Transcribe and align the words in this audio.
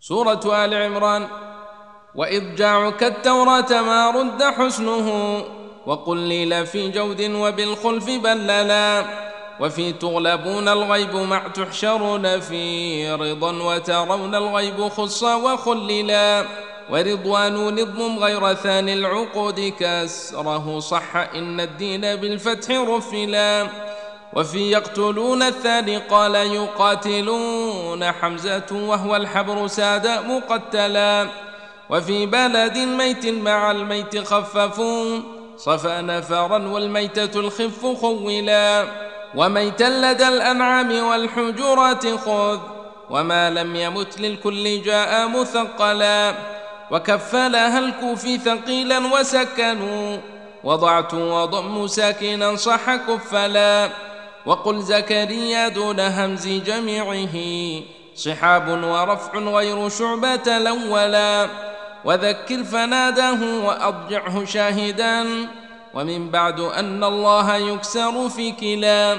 سورة 0.00 0.64
آل 0.64 0.74
عمران 0.74 1.28
وإضجاعك 2.14 3.02
التوراة 3.02 3.82
ما 3.82 4.10
رد 4.10 4.42
حسنه 4.42 5.08
وقل 5.86 6.16
لي 6.16 6.66
في 6.66 6.90
جود 6.90 7.20
وبالخلف 7.20 8.10
بللا 8.10 9.04
وفي 9.60 9.92
تغلبون 9.92 10.68
الغيب 10.68 11.16
مع 11.16 11.48
تحشرون 11.48 12.40
في 12.40 13.12
رضا 13.12 13.52
وترون 13.52 14.34
الغيب 14.34 14.88
خصا 14.88 15.34
وخللا 15.34 16.44
ورضوان 16.90 17.54
نظم 17.54 18.18
غير 18.18 18.54
ثاني 18.54 18.92
العقود 18.92 19.72
كسره 19.80 20.80
صح 20.80 21.16
إن 21.16 21.60
الدين 21.60 22.00
بالفتح 22.00 22.70
رفلا. 22.70 23.68
وفي 24.32 24.70
يقتلون 24.70 25.42
الثاني 25.42 25.96
قال 25.96 26.34
يقاتلون 26.34 28.12
حمزة 28.12 28.70
وهو 28.72 29.16
الحبر 29.16 29.66
ساد 29.66 30.06
مقتلا. 30.06 31.26
وفي 31.90 32.26
بلد 32.26 32.78
ميت 32.78 33.26
مع 33.26 33.70
الميت 33.70 34.18
خففون 34.18 35.22
صفى 35.56 36.00
نفرا 36.02 36.68
والميتة 36.68 37.40
الخف 37.40 37.86
خولا. 38.00 38.84
وميتا 39.34 39.84
لدى 39.84 40.28
الأنعام 40.28 41.02
والحجرات 41.04 42.06
خذ 42.06 42.58
وما 43.10 43.50
لم 43.50 43.76
يمت 43.76 44.20
للكل 44.20 44.82
جاء 44.82 45.28
مثقلا. 45.28 46.34
وكفلها 46.90 47.78
الكوفي 47.78 48.38
ثقيلا 48.38 48.98
وسكنوا 48.98 50.16
وضعت 50.64 51.14
وضم 51.14 51.86
ساكنا 51.86 52.56
صح 52.56 52.96
كفلا. 52.96 53.90
وقل 54.50 54.82
زكريا 54.82 55.68
دون 55.68 56.00
همز 56.00 56.48
جميعه 56.48 57.36
صحاب 58.14 58.68
ورفع 58.68 59.38
غير 59.38 59.88
شعبة 59.88 60.56
الأولا. 60.56 61.48
وذكر 62.04 62.64
فناداه 62.64 63.64
وأضجعه 63.66 64.44
شاهدا. 64.44 65.26
ومن 65.94 66.30
بعد 66.30 66.60
أن 66.60 67.04
الله 67.04 67.56
يكسر 67.56 68.28
في 68.28 68.52
كلا. 68.52 69.18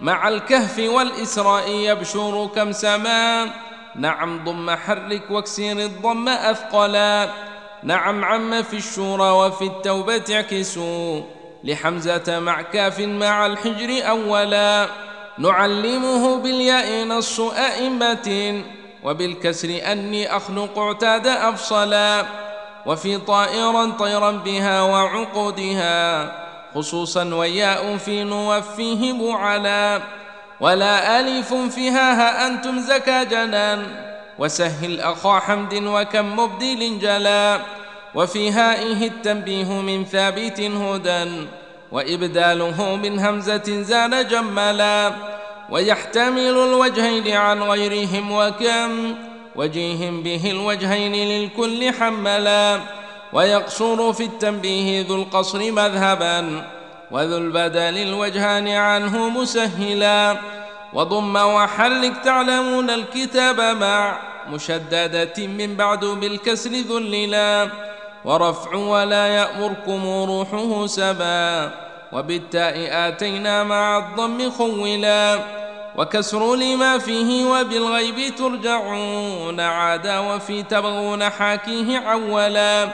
مع 0.00 0.28
الكهف 0.28 0.78
والإسراء 0.78 1.68
يبشر 1.68 2.50
كم 2.54 2.72
سما. 2.72 3.50
نعم 3.96 4.44
ضم 4.44 4.70
حرك 4.70 5.30
واكسر 5.30 5.72
الضم 5.72 6.28
أثقلا. 6.28 7.28
نعم 7.82 8.24
عم 8.24 8.62
في 8.62 8.76
الشورى 8.76 9.30
وفي 9.30 9.64
التوبة 9.64 10.24
اعكسوا. 10.30 11.20
لحمزة 11.64 12.38
مع 12.38 12.62
كاف 12.62 13.00
مع 13.00 13.46
الحجر 13.46 14.08
أولا. 14.08 14.86
نعلمه 15.38 16.36
بالياء 16.36 17.06
نص 17.06 17.40
أئمة 17.40 18.62
وبالكسر 19.04 19.80
أني 19.92 20.36
أخلق 20.36 20.78
اعتاد 20.78 21.26
أفصلا. 21.26 22.24
وفي 22.86 23.18
طائرا 23.18 23.90
طيرا 23.98 24.30
بها 24.30 24.82
وعقودها 24.82 26.32
خصوصا 26.74 27.24
وياء 27.34 27.96
في 27.96 28.24
نوفيه 28.24 29.12
بعلا. 29.12 30.00
ولا 30.60 31.20
ألف 31.20 31.54
فيها 31.54 32.12
ها 32.12 32.46
أنتم 32.46 32.80
زكا 32.80 33.22
جنان. 33.22 33.86
وسهل 34.38 35.00
أخا 35.00 35.38
حمد 35.38 35.74
وكم 35.74 36.36
مبدل 36.36 36.98
جلا. 36.98 37.60
وفي 38.14 38.50
هائه 38.50 39.06
التنبيه 39.06 39.80
من 39.80 40.04
ثابت 40.04 40.60
هدى 40.60 41.46
وإبداله 41.92 42.96
من 42.96 43.18
همزة 43.18 43.82
زان 43.82 44.28
جملا 44.28 45.12
ويحتمل 45.70 46.40
الوجهين 46.40 47.36
عن 47.36 47.62
غيرهم 47.62 48.32
وكم 48.32 49.14
وجيه 49.56 50.10
به 50.10 50.50
الوجهين 50.50 51.12
للكل 51.12 51.92
حملا 51.92 52.80
ويقصر 53.32 54.12
في 54.12 54.24
التنبيه 54.24 55.06
ذو 55.08 55.14
القصر 55.14 55.72
مذهبا 55.72 56.64
وذو 57.10 57.38
البدل 57.38 57.98
الوجهان 57.98 58.68
عنه 58.68 59.28
مسهلا 59.28 60.36
وضم 60.92 61.36
وحرك 61.36 62.16
تعلمون 62.24 62.90
الكتاب 62.90 63.60
مع 63.60 64.18
مشددة 64.50 65.46
من 65.46 65.76
بعد 65.76 66.04
بالكسر 66.04 66.70
ذللا. 66.70 67.68
ورفع 68.24 68.74
ولا 68.74 69.26
يأمركم 69.26 70.06
روحه 70.06 70.86
سبا. 70.86 71.70
وبالتاء 72.12 72.74
آتينا 73.08 73.64
مع 73.64 73.98
الضم 73.98 74.50
خولا. 74.50 75.38
وكسر 75.96 76.54
لما 76.54 76.98
فيه 76.98 77.44
وبالغيب 77.44 78.34
ترجعون 78.38 79.60
عادا 79.60 80.18
وفي 80.18 80.62
تبغون 80.62 81.30
حاكيه 81.30 81.98
عولا. 81.98 82.88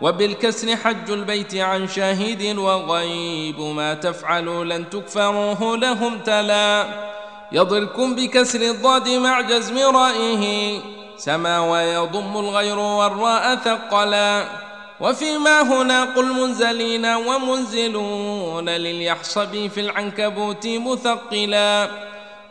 وبالكسر 0.00 0.76
حج 0.76 1.10
البيت 1.10 1.54
عن 1.54 1.88
شاهد 1.88 2.58
وغيب 2.58 3.60
ما 3.60 3.94
تفعلوا 3.94 4.64
لن 4.64 4.90
تكفروه 4.90 5.76
لهم 5.76 6.18
تلا. 6.18 6.86
يضركم 7.52 8.14
بكسر 8.14 8.60
الضاد 8.60 9.08
مع 9.08 9.40
جزم 9.40 9.96
رائه. 9.96 10.80
سما 11.16 11.60
ويضم 11.60 12.36
الغير 12.36 12.78
والراء 12.78 13.56
ثقلا. 13.56 14.63
وفيما 15.00 15.62
هنا 15.62 16.04
قل 16.04 16.24
منزلين 16.24 17.06
ومنزلون 17.06 18.68
لليحصب 18.68 19.66
في 19.66 19.80
العنكبوت 19.80 20.66
مثقلا 20.66 21.88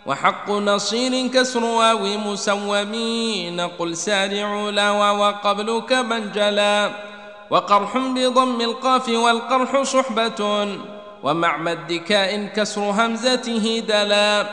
وحق 0.05 0.51
نصير 0.51 1.27
كسر 1.27 1.63
واو 1.63 1.99
مسومين 2.17 3.61
قل 3.61 3.97
سارعوا 3.97 4.71
لا 4.71 4.91
وقبل 4.91 5.81
كمنجلا 5.89 6.89
وقرح 7.49 7.97
بضم 7.97 8.61
القاف 8.61 9.09
والقرح 9.09 9.81
صحبة 9.81 10.67
ومع 11.23 11.57
مد 11.57 11.93
كاء 11.93 12.45
كسر 12.55 12.81
همزته 12.81 13.83
دلا 13.87 14.45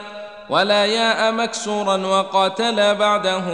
ولا 0.50 0.86
ياء 0.86 1.32
مكسورا 1.32 1.96
وقاتل 1.96 2.94
بعده 2.94 3.44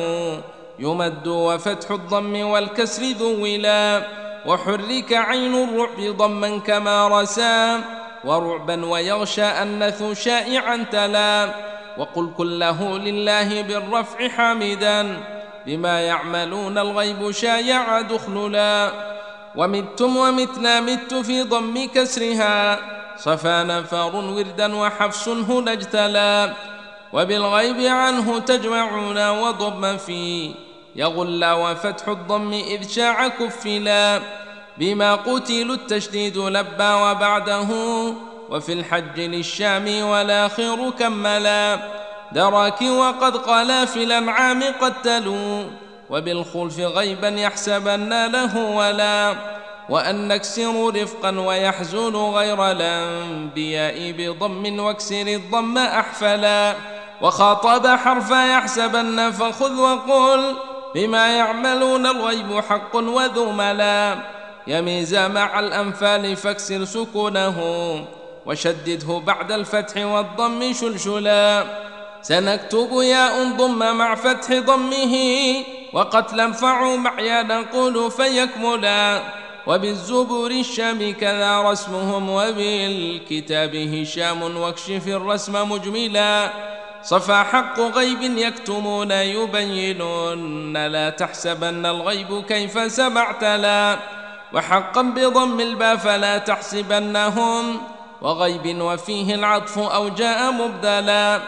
يمد 0.78 1.26
وفتح 1.26 1.90
الضم 1.90 2.40
والكسر 2.40 3.02
ذولا 3.02 4.02
وحرك 4.46 5.12
عين 5.12 5.54
الرعب 5.54 6.16
ضما 6.16 6.58
كما 6.58 7.08
رسى 7.08 7.78
ورعبا 8.24 8.86
ويغشى 8.86 9.62
النث 9.62 10.22
شائعا 10.24 10.86
تلا. 10.92 11.54
وقل 11.98 12.30
كله 12.36 12.98
لله 12.98 13.62
بالرفع 13.62 14.28
حامدا 14.28 15.20
بما 15.66 16.00
يعملون 16.00 16.78
الغيب 16.78 17.30
شايع 17.30 18.00
دخللا. 18.00 18.90
ومتم 19.56 20.16
ومتنا 20.16 20.80
مت 20.80 21.14
في 21.14 21.42
ضم 21.42 21.88
كسرها 21.94 22.78
صفى 23.16 23.64
نفر 23.68 24.16
وردا 24.16 24.76
وحفص 24.76 25.28
هنا 25.28 25.72
اجتلى. 25.72 26.52
وبالغيب 27.12 27.80
عنه 27.80 28.38
تجمعون 28.38 29.28
وضم 29.30 29.96
في 29.96 30.54
يغل 30.96 31.44
وفتح 31.44 32.08
الضم 32.08 32.52
إذ 32.52 32.88
شاع 32.88 33.28
كفلا 33.28 34.20
بما 34.78 35.14
قتلوا 35.14 35.74
التشديد 35.74 36.38
لبى 36.38 36.92
وبعده 36.92 37.68
وفي 38.50 38.72
الحج 38.72 39.20
للشام 39.20 40.02
والآخر 40.02 40.90
كملا 40.98 41.78
دراك 42.32 42.82
وقد 42.82 43.36
قال 43.36 43.86
في 43.86 44.04
الأنعام 44.04 44.62
قتلوا 44.80 45.64
وبالخلف 46.10 46.78
غيبا 46.78 47.28
يحسبن 47.28 48.26
له 48.26 48.76
ولا 48.76 49.34
وأن 49.88 50.28
نكسر 50.28 51.02
رفقا 51.02 51.40
ويحزن 51.40 52.16
غير 52.16 52.70
الأنبياء 52.70 54.12
بضم 54.18 54.80
واكسر 54.80 55.26
الضم 55.26 55.78
أحفلا 55.78 56.74
وخاطب 57.22 57.86
حرف 57.86 58.30
يحسبن 58.30 59.30
فخذ 59.30 59.80
وقل 59.80 60.56
بما 60.96 61.36
يعملون 61.36 62.06
الغيب 62.06 62.60
حق 62.68 62.96
وذو 62.96 63.52
ملا. 63.52 64.16
يميز 64.66 65.14
مع 65.14 65.60
الأنفال 65.60 66.36
فاكسر 66.36 66.84
سكونه 66.84 67.58
وشدده 68.46 69.18
بعد 69.26 69.52
الفتح 69.52 70.06
والضم 70.06 70.72
شلشلا. 70.72 71.64
سنكتب 72.22 72.88
ياء 72.92 73.44
ضم 73.44 73.78
مع 73.78 74.14
فتح 74.14 74.52
ضمه 74.52 75.14
وقتلا 75.92 76.52
فعوا 76.52 76.96
معيا 76.96 77.42
نقول 77.42 78.10
فيكملا. 78.10 79.22
وبالزبور 79.66 80.50
الشام 80.50 81.12
كذا 81.20 81.62
رسمهم 81.62 82.30
وبالكتاب 82.30 83.76
هشام 83.76 84.56
واكشف 84.56 85.08
الرسم 85.08 85.70
مجملا. 85.70 86.50
صفى 87.02 87.44
حق 87.52 87.80
غيب 87.80 88.22
يكتمون 88.22 89.10
يبينون 89.10 90.86
لا 90.86 91.10
تحسبن 91.10 91.86
الغيب 91.86 92.44
كيف 92.48 92.92
سمعت 92.92 93.44
لا 93.44 93.98
وحقا 94.52 95.02
بضم 95.02 95.60
الباء 95.60 95.96
فلا 95.96 96.38
تحسبنهم 96.38 97.80
وغيب 98.22 98.80
وفيه 98.80 99.34
العطف 99.34 99.78
أو 99.78 100.08
جاء 100.08 100.52
مبدلا 100.52 101.40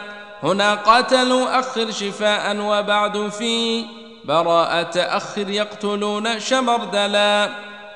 هنا 0.43 0.75
قاتلوا 0.75 1.59
أخر 1.59 1.91
شفاء 1.91 2.57
وبعد 2.61 3.29
في 3.29 3.85
براءة 4.25 4.99
أخر 4.99 5.49
يقتلون 5.49 6.41
شمردلا 6.41 7.49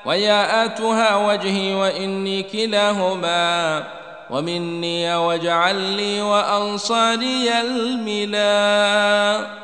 وياءاتها 0.05 1.15
وجهي 1.15 1.75
وإني 1.75 2.43
كلاهما 2.43 3.83
ومني 4.29 5.15
واجعل 5.15 5.75
لي 5.75 6.21
وأنصاري 6.21 7.61
الملا 7.61 9.62